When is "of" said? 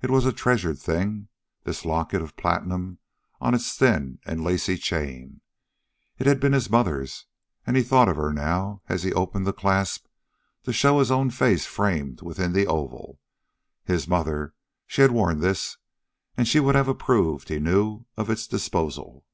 2.22-2.34, 8.08-8.16, 18.16-18.30